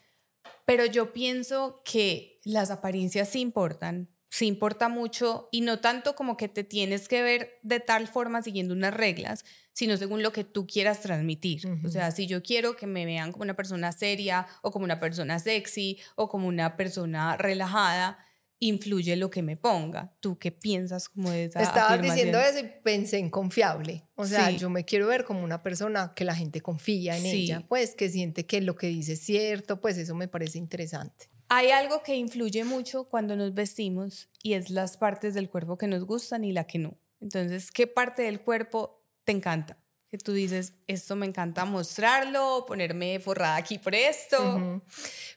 [0.65, 6.37] pero yo pienso que las apariencias sí importan, sí importa mucho y no tanto como
[6.37, 9.45] que te tienes que ver de tal forma siguiendo unas reglas,
[9.79, 11.65] sino según lo que tú quieras transmitir.
[11.65, 11.89] O Ujú.
[11.89, 15.39] sea, si yo quiero que me vean como una persona seria o como una persona
[15.39, 18.17] sexy o como una persona relajada,
[18.59, 20.13] influye lo que me ponga.
[20.19, 24.03] ¿Tú qué piensas como de esa Estabas diciendo eso y pensé en confiable.
[24.15, 24.57] O sea, Sí.
[24.57, 27.43] yo me quiero ver como una persona que la gente confía en Sí.
[27.45, 31.29] ella, pues que siente que lo que dice es cierto, pues eso me parece interesante.
[31.47, 35.87] Hay algo que influye mucho cuando nos vestimos y es las partes del cuerpo que
[35.87, 36.97] nos gustan y la que no.
[37.21, 38.98] Entonces, ¿qué parte del cuerpo
[39.29, 39.77] te encanta?
[40.09, 44.81] Que tú dices, esto me encanta mostrarlo, ponerme forrada aquí por esto.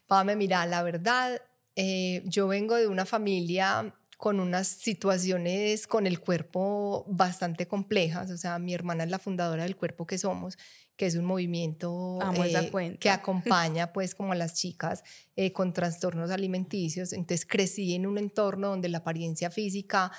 [0.07, 1.42] Pame, mira, la verdad,
[1.76, 8.31] eh, yo vengo de una familia con unas situaciones con el cuerpo bastante complejas.
[8.31, 10.57] O sea, mi hermana es la fundadora del Cuerpo que Somos,
[11.02, 15.02] que es un movimiento eh, que acompaña pues como a las chicas
[15.34, 17.12] eh, con trastornos alimenticios.
[17.12, 20.12] Entonces crecí en un entorno donde la apariencia física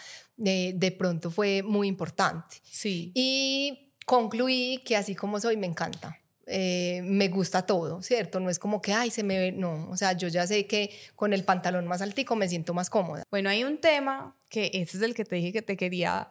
[0.43, 2.57] eh, de pronto fue muy importante.
[2.69, 3.13] Sí.
[3.15, 6.19] Y concluí que así como soy me encanta.
[6.47, 8.41] Eh, me gusta todo, ¿cierto?
[8.41, 10.89] No es como que, ay, se me ve, no, o sea, yo ya sé que
[11.15, 13.23] con el pantalón más altico me siento más cómoda.
[13.31, 16.27] Bueno, hay un tema que ese es el que te dije que te quería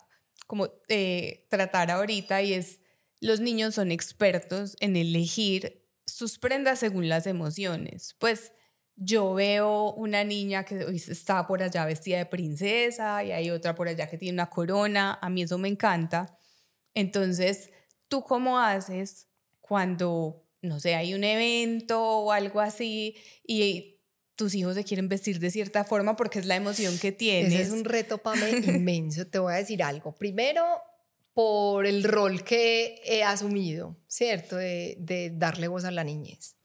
[0.47, 2.82] como eh, tratar ahorita y es
[3.23, 8.17] los niños son expertos en elegir sus prendas según las emociones.
[8.19, 8.53] Pues
[8.97, 13.87] yo veo una niña que está por allá vestida de princesa y hay otra por
[13.87, 16.37] allá que tiene una corona, a mí eso me encanta.
[16.95, 17.71] Entonces,
[18.09, 19.29] ¿tú cómo haces
[19.61, 23.15] cuando, no sé, hay un evento o algo así
[23.47, 24.01] y
[24.35, 27.53] tus hijos se quieren vestir de cierta forma porque es la emoción que tienes.
[27.53, 29.29] Ese es un reto para mí inmenso.
[29.29, 30.13] Te voy a decir algo.
[30.13, 30.83] Primero,
[31.35, 34.57] por el rol que he asumido, ¿cierto?
[34.57, 36.57] De, de darle voz a la niñez.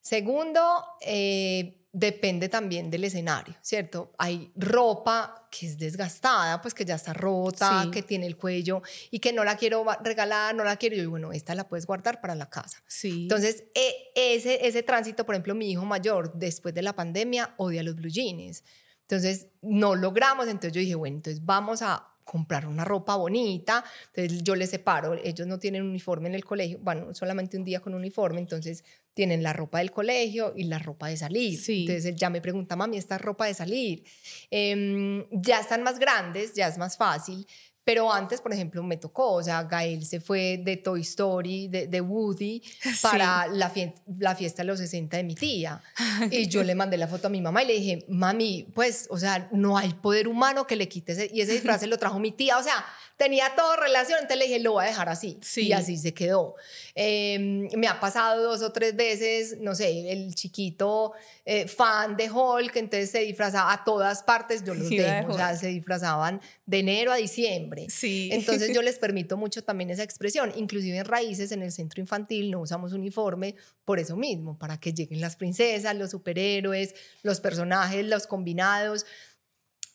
[0.00, 0.60] Segundo,
[1.02, 4.12] eh, depende también del escenario, ¿cierto?
[4.18, 9.18] Hay ropa que es desgastada, pues que ya está rota, que tiene el cuello y
[9.18, 10.96] que no la quiero regalar, no la quiero.
[10.96, 12.82] Y bueno, esta la puedes guardar para la casa.
[12.86, 13.24] Sí.
[13.24, 17.82] Entonces, e, ese, ese tránsito, por ejemplo, mi hijo mayor, después de la pandemia, odia
[17.82, 18.64] los blue jeans.
[19.02, 20.46] Entonces, no logramos.
[20.46, 23.82] Entonces, yo dije, bueno, entonces vamos a comprar una ropa bonita.
[24.14, 27.80] Entonces yo les separo, ellos no tienen uniforme en el colegio, bueno, solamente un día
[27.80, 31.58] con uniforme, entonces tienen la ropa del colegio y la ropa de salir.
[31.66, 34.04] Entonces él ya me pregunta, mami, ¿esta ropa de salir?
[34.50, 37.46] Em, ya están más grandes, ya es más fácil,
[37.88, 42.00] pero antes, por ejemplo, me tocó, o sea, Gael se fue de Toy Story, de,
[42.02, 42.62] Woody,
[43.00, 43.70] para la,
[44.18, 45.80] la, fiesta de los 60 de mi tía.
[46.30, 49.16] Y yo le mandé la foto a mi mamá y le dije, mami, pues, o
[49.16, 52.18] sea, no hay poder humano que le quite ese, y ese disfraz se lo trajo
[52.18, 52.84] mi tía, o sea,
[53.18, 55.40] tenía todo relación, entonces le dije, lo voy a dejar así.
[55.56, 56.54] Y así se quedó.
[56.94, 62.30] Em, me ha pasado dos o tres veces, no sé, el chiquito eh, fan de
[62.30, 66.80] Hulk, entonces se disfrazaba a todas partes, yo los dejo, o sea, se disfrazaban de
[66.80, 67.86] enero a diciembre.
[67.88, 68.28] Sí.
[68.30, 72.50] Entonces yo les permito mucho también esa expresión, inclusive en Raíces, en el centro infantil,
[72.50, 73.54] no usamos uniforme
[73.86, 79.06] por eso mismo, para que lleguen las princesas, los superhéroes, los personajes, los combinados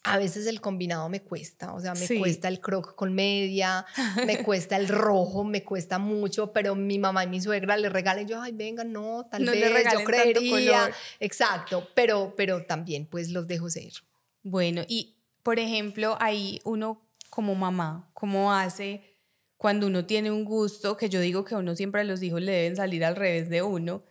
[0.05, 3.85] a veces el combinado me cuesta, o sea, me cuesta el croc con media,
[4.27, 8.27] me cuesta el rojo, me cuesta mucho, pero mi mamá y mi suegra le regalan,
[8.27, 13.69] yo, ay, venga, no, tal vez, yo creería, exacto, pero, pero también pues los dejo
[13.69, 13.93] ser.
[14.41, 19.19] Bueno, y por ejemplo, ahí uno como mamá, ¿cómo hace
[19.57, 22.51] cuando uno tiene un gusto, que yo digo que uno siempre a los hijos le
[22.51, 24.03] deben salir al revés de uno,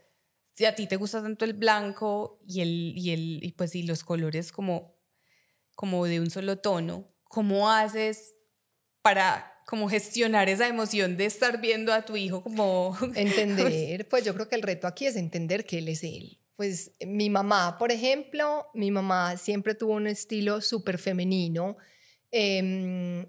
[0.55, 3.83] si a ti te gusta tanto el blanco y el, y el, y pues y
[3.83, 4.92] los colores como
[5.75, 8.35] como de un solo tono, ¿cómo haces
[9.01, 12.97] para como gestionar esa emoción de estar viendo a tu hijo como...
[13.14, 16.42] Entender, pues yo creo que el reto aquí es entender que él es él.
[16.57, 21.77] Pues mi mamá, por ejemplo, mi mamá siempre tuvo un estilo súper femenino.
[22.31, 23.27] Eh,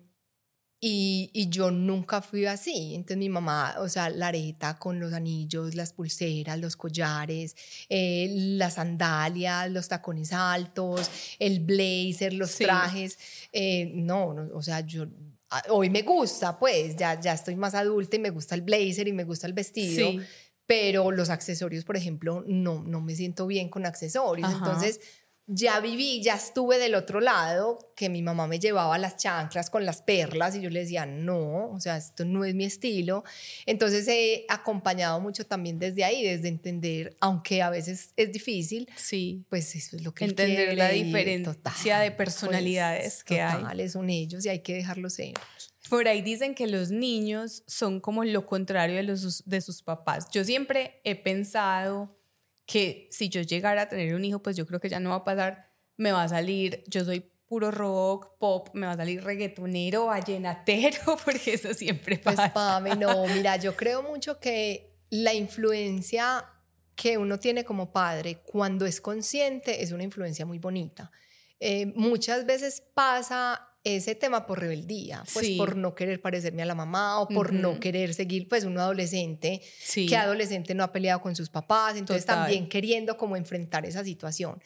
[0.86, 2.94] y, yo nunca fui así.
[2.94, 7.56] Entonces mi mamá, o sea, la areta con los anillos, las pulseras, los collares,
[7.88, 11.10] eh, las sandalias, los tacones altos,
[11.40, 13.18] el blazer, los trajes.
[13.54, 15.06] Eh, no, no, o sea, yo
[15.52, 19.08] ah, hoy me gusta, pues ya, ya estoy más adulta y me gusta el blazer
[19.08, 20.22] y me gusta el vestido.
[20.66, 24.52] Pero los accesorios, por ejemplo, no, no me siento bien con accesorios.
[24.52, 25.00] Entonces,
[25.46, 29.86] ya viví, ya estuve del otro lado, que mi mamá me llevaba las chanclas con
[29.86, 33.26] las perlas y yo le decía, no, o sea, esto no es mi estilo.
[33.66, 39.44] Entonces he acompañado mucho también desde ahí, desde entender, aunque a veces es difícil, sí.
[39.50, 43.90] pues eso es lo que Entender la diferencia de personalidades pues, que hay.
[43.90, 45.34] son ellos y hay que dejarlos ser.
[45.94, 50.28] Por ahí dicen que los niños son como lo contrario de, los, de sus papás.
[50.32, 52.18] Yo siempre he pensado
[52.66, 55.18] que si yo llegara a tener un hijo, pues yo creo que ya no va
[55.18, 59.24] a pasar, me va a salir, yo soy puro rock, pop, me va a salir
[59.24, 62.80] reggaetonero, vallenatero, porque eso siempre pues, pasa.
[62.82, 66.44] Pues no, mira, yo creo mucho que la influencia
[66.96, 71.12] que uno tiene como padre cuando es consciente es una influencia muy bonita.
[71.60, 76.76] Eh, muchas veces pasa ese tema por rebeldía, pues por no querer parecerme a la
[76.76, 79.62] mamá o por no querer seguir pues un adolescente
[79.94, 84.62] que adolescente no ha peleado con sus papás, entonces también queriendo como enfrentar esa situación.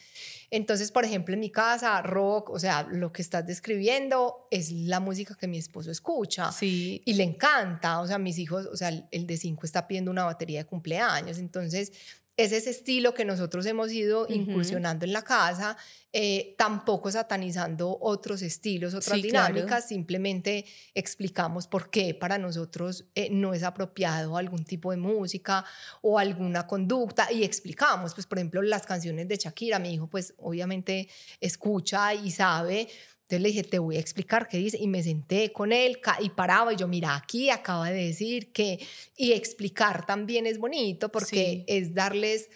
[0.51, 4.99] Entonces, por ejemplo, en mi casa, rock, o sea, lo que estás describiendo es la
[4.99, 7.01] música que mi esposo escucha sí.
[7.03, 10.25] y le encanta, o sea, mis hijos, o sea, el de cinco está pidiendo una
[10.25, 11.91] batería de cumpleaños, entonces
[12.37, 15.75] es ese estilo que nosotros hemos ido incursionando en la casa,
[16.13, 23.55] eh, tampoco satanizando otros estilos, otras dinámicas, simplemente explicamos por qué para nosotros eh, no
[23.55, 25.65] es apropiado algún tipo de música
[26.01, 30.35] o alguna conducta y explicamos, pues por ejemplo las canciones de Shakira, mi hijo pues
[30.37, 31.09] obviamente
[31.41, 32.87] escucha y sabe,
[33.27, 34.77] entonces le dije, te voy a explicar qué dice.
[34.79, 38.79] Y me senté con él y paraba y yo, mira, aquí acaba de decir que...
[39.17, 42.49] Y explicar también es bonito porque es darles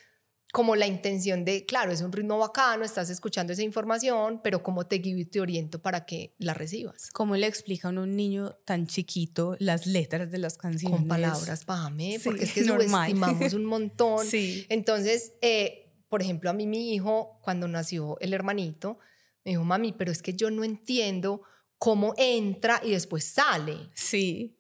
[0.54, 4.86] como la intención de, claro, es un ritmo bacano, estás escuchando esa información, pero cómo
[4.86, 7.10] te guío y te oriento para que la recibas.
[7.12, 11.00] ¿Cómo le explican a un niño tan chiquito las letras de las canciones?
[11.00, 14.26] Con palabras, pame, porque es que subestimamos un montón.
[14.32, 14.66] Sí.
[14.70, 19.00] Entonces, eh, por ejemplo, a mí mi hijo, cuando nació el hermanito,
[19.44, 21.42] me dijo, mami, pero es que yo no entiendo
[21.78, 23.90] cómo entra y después sale.
[23.96, 24.56] Sí.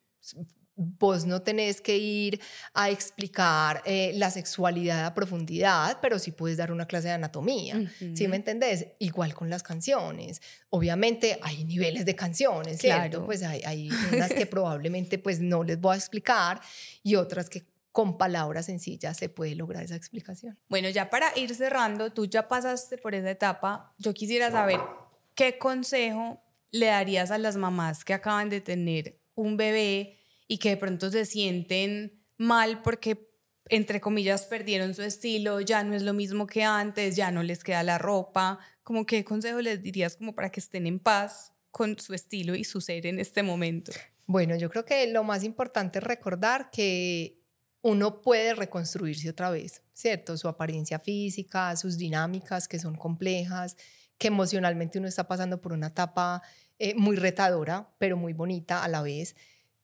[0.75, 2.39] Vos no tenés que ir
[2.73, 7.91] a explicar eh, la sexualidad a profundidad, pero sí puedes dar una clase de anatomía.
[8.15, 8.87] ¿Sí me entendés?
[8.97, 10.41] Igual con las canciones.
[10.71, 13.09] Obviamente hay niveles de canciones, ¿cierto?
[13.09, 13.25] Claro.
[13.27, 16.59] Pues hay, hay unas que probablemente pues no les voy a explicar
[17.03, 20.57] y otras que con palabras sencillas se puede lograr esa explicación.
[20.69, 23.93] Bueno, ya para ir cerrando, tú ya pasaste por esa etapa.
[23.97, 24.79] Yo quisiera saber
[25.35, 30.69] qué consejo le darías a las mamás que acaban de tener un bebé y que
[30.69, 33.29] de pronto se sienten mal porque,
[33.69, 37.63] entre comillas, perdieron su estilo, ya no es lo mismo que antes, ya no les
[37.63, 38.59] queda la ropa.
[38.83, 42.63] Como qué consejo les dirías como para que estén en paz con su estilo y
[42.63, 43.91] su ser en este momento?
[44.25, 47.40] Bueno, yo creo que lo más importante es recordar que
[47.81, 50.37] uno puede reconstruirse otra vez, ¿cierto?
[50.37, 53.75] Su apariencia física, sus dinámicas que son complejas,
[54.17, 56.43] que emocionalmente uno está pasando por una etapa
[56.77, 59.35] eh, muy retadora, pero muy bonita a la vez,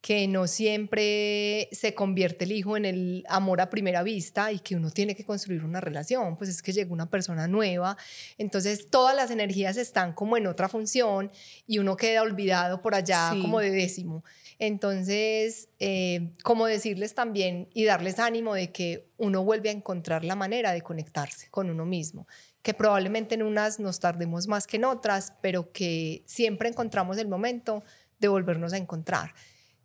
[0.01, 4.75] que no siempre se convierte el hijo en el amor a primera vista y que
[4.75, 7.97] uno tiene que construir una relación, pues es que llega una persona nueva,
[8.37, 11.31] entonces todas las energías están como en otra función
[11.65, 14.23] y uno queda olvidado por allá como de décimo.
[14.59, 20.35] Entonces, eh, como decirles también y darles ánimo de que uno vuelve a encontrar la
[20.35, 22.27] manera de conectarse con uno mismo,
[22.63, 27.27] que probablemente en unas nos tardemos más que en otras, pero que siempre encontramos el
[27.27, 27.83] momento
[28.19, 29.33] de volvernos a encontrar.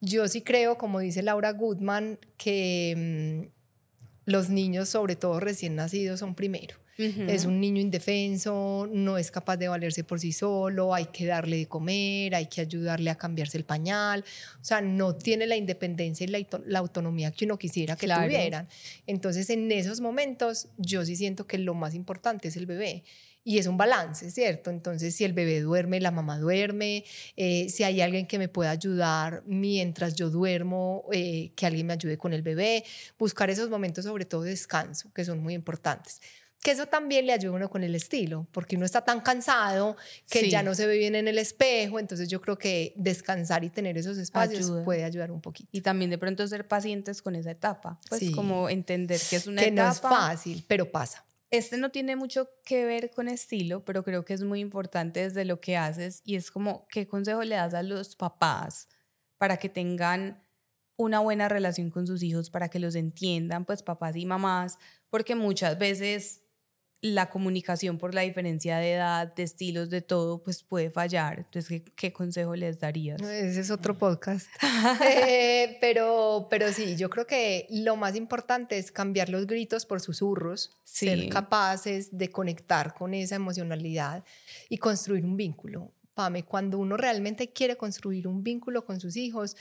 [0.01, 6.21] Yo sí creo, como dice Laura Goodman, que mm, los niños, sobre todo recién nacidos,
[6.21, 6.82] son primero.
[6.99, 11.57] Es un niño indefenso, no es capaz de valerse por sí solo, hay que darle
[11.57, 14.25] de comer, hay que ayudarle a cambiarse el pañal,
[14.61, 18.69] o sea, no tiene la independencia y la, autonomía que uno quisiera que tuvieran.
[19.07, 23.05] Entonces, en esos momentos, yo sí siento que lo más importante es el bebé.
[23.45, 24.71] Y es un balance, ¿cierto?
[24.71, 27.05] Entonces, si el bebé duerme, la mamá duerme,
[27.37, 31.95] eh, si hay alguien que me pueda ayudar mientras yo duermo, eh, que alguien me
[31.95, 32.85] ayude con el bebé,
[33.19, 36.21] buscar esos momentos sobre todo de descanso, que son muy importantes
[36.63, 39.97] que eso también le ayuda a uno con el estilo, porque uno está tan cansado
[40.31, 43.71] que ya no se ve bien en el espejo, entonces yo creo que descansar y
[43.71, 45.69] tener esos espacios puede ayudar un poquito.
[45.73, 49.63] Y también de pronto ser pacientes con esa etapa, pues como entender que es una
[49.63, 49.73] etapa.
[49.73, 51.25] Que no es fácil, pero pasa.
[51.51, 55.45] Este no tiene mucho que ver con estilo, pero creo que es muy importante desde
[55.45, 58.87] lo que haces y es como, ¿qué consejo le das a los papás
[59.37, 60.41] para que tengan
[60.97, 64.79] una buena relación con sus hijos, para que los entiendan, pues papás y mamás,
[65.11, 66.42] porque muchas veces
[67.03, 71.41] la comunicación por la diferencia de edad, de estilos, de todo, pues puede fallar.
[71.41, 73.21] Entonces, ¿qué, consejo les darías?
[73.21, 74.49] Ese es otro podcast.
[75.05, 80.01] Eh, pero, pero sí, yo creo que lo más importante es cambiar los gritos por
[80.01, 84.25] susurros, ser capaces de conectar con esa emocionalidad
[84.69, 85.93] y construir un vínculo.
[86.15, 89.57] Pame, cuando uno realmente quiere construir un vínculo con sus hijos,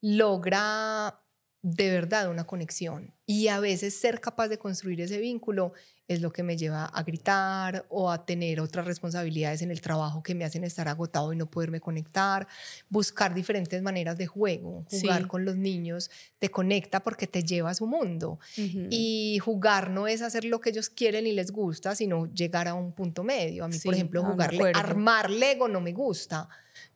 [0.00, 1.20] logra
[1.62, 3.12] de verdad una conexión.
[3.26, 5.72] Y a veces ser capaz de construir ese vínculo
[6.06, 10.22] es lo que me lleva a gritar o a tener otras responsabilidades en el trabajo
[10.22, 12.46] que me hacen estar agotado y no poderme conectar.
[12.88, 14.86] Buscar diferentes maneras de juego.
[14.88, 18.38] Jugar con los niños te conecta porque te lleva a su mundo.
[18.90, 22.74] Y jugar no es hacer lo que ellos quieren y les gusta, sino llegar a
[22.74, 23.64] un punto medio.
[23.64, 26.48] A mí, por ejemplo, jugarle, armar Lego no me gusta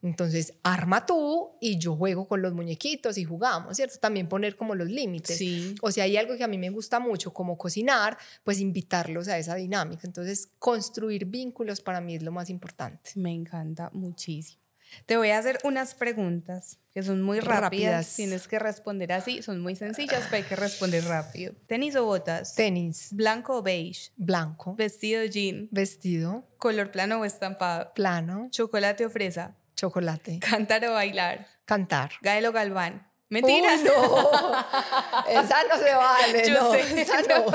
[0.02, 3.98] entonces, arma tú y yo juego con los muñequitos y jugamos, ¿cierto?
[3.98, 5.36] También poner como los límites.
[5.36, 5.74] Sí.
[5.82, 9.36] O si hay algo que a mí me gusta mucho, como cocinar, pues invitarlos a
[9.38, 10.02] esa dinámica.
[10.06, 13.10] Entonces, construir vínculos para mí es lo más importante.
[13.16, 14.58] Me encanta muchísimo.
[15.06, 17.60] Te voy a hacer unas preguntas que son muy rápidas.
[17.60, 18.16] Rápidas.
[18.16, 19.40] Tienes que responder así.
[19.40, 21.52] Son muy sencillas, pero hay que responder rápido.
[21.68, 22.56] ¿Tenis o botas?
[22.56, 24.10] Tenis, ¿Blanco o beige?
[24.16, 25.68] blanco, ¿Vestido jean?
[25.70, 27.92] vestido, ¿Color plano o estampado?
[27.94, 29.56] plano, ¿Chocolate o fresa?
[29.80, 31.46] Chocolate, ¿Cantar o bailar?
[31.64, 32.10] cantar.
[32.20, 33.06] ¿Gael o Galván?
[33.30, 33.80] Mentiras.
[33.84, 33.92] No.
[35.28, 37.46] Esa no se vale, Yo no, sé, esa no.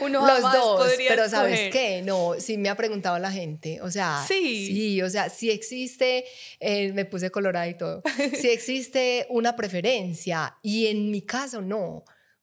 [0.00, 2.02] Uno Los jamás dos, pero ¿sabes qué?
[2.02, 4.66] No, sí me ha preguntado la gente, o sea, Sí.
[4.66, 6.24] sí, o sea, si existe,
[6.58, 8.02] eh, me puse colorada y todo,
[8.36, 11.80] si existe una preferencia y en mi caso no.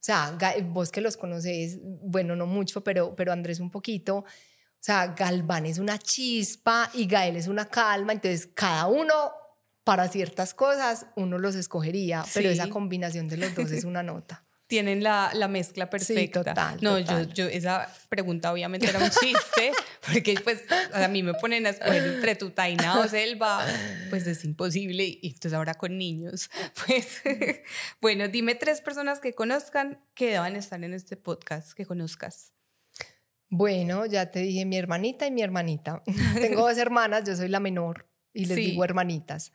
[0.00, 4.24] sea, vos que los conoces, bueno, no mucho, pero, pero Andrés un poquito.
[4.78, 9.32] O sea, Galván es una chispa y Gael es una calma, entonces cada uno
[9.82, 14.44] para ciertas cosas uno los escogería, pero esa combinación de los dos es una nota.
[14.68, 16.44] Tienen la, la mezcla perfecta.
[16.44, 17.26] total, No, total.
[17.28, 19.72] Yo, yo, esa pregunta obviamente era un chiste,
[20.12, 20.62] porque pues
[20.92, 23.64] a mí me ponen a escoger entre tu taina o selva,
[24.10, 26.50] pues es imposible, y entonces ahora con niños,
[26.86, 27.22] pues
[28.02, 32.52] bueno, dime tres personas que conozcan que deban estar en este podcast, que conozcas.
[33.50, 36.02] Bueno, ya te dije mi hermanita y mi hermanita.
[36.40, 38.64] Tengo dos hermanas, yo soy la menor y les Sí.
[38.66, 39.52] digo hermanitas.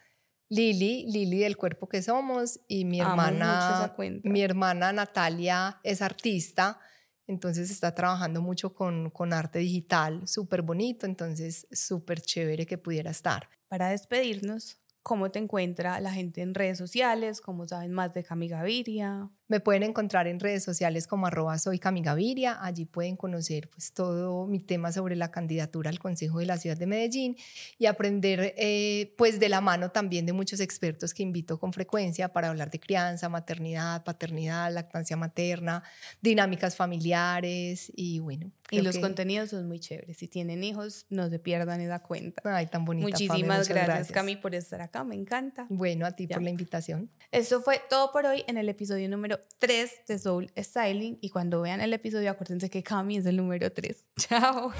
[0.49, 6.79] Lili, Lili del cuerpo que somos y mi Amo hermana, mi hermana Natalia es artista,
[7.25, 13.09] entonces está trabajando mucho con, con arte digital, súper bonito, entonces súper chévere que pudiera
[13.09, 13.49] estar.
[13.67, 17.41] Para despedirnos, ¿cómo te encuentra la gente en redes sociales?
[17.41, 19.29] ¿Cómo saben más de Cami Gaviria?
[19.49, 22.63] Me pueden encontrar en redes sociales como arroba soy Camigaviria.
[22.63, 26.77] Allí pueden conocer pues, todo mi tema sobre la candidatura al Consejo de la Ciudad
[26.77, 27.35] de Medellín
[27.77, 32.29] y aprender eh, pues de la mano también de muchos expertos que invito con frecuencia
[32.31, 35.83] para hablar de crianza, maternidad, paternidad, lactancia materna,
[36.21, 38.51] dinámicas familiares y bueno.
[38.71, 40.17] Y los que- contenidos son muy chéveres.
[40.17, 42.41] Si tienen hijos, no se pierdan esa cuenta.
[42.45, 43.05] Ay, tan bonita.
[43.05, 45.03] Pame, Muchísimas muchas gracias, Cami, por estar acá.
[45.03, 45.67] Me encanta.
[45.69, 46.35] Bueno, a ti Ya.
[46.35, 47.11] por la invitación.
[47.31, 51.17] Eso fue todo por hoy en el episodio número 3 de Soul Styling.
[51.21, 54.07] Y cuando vean el episodio, acuérdense que Cami es el número 3.
[54.17, 54.71] Chao.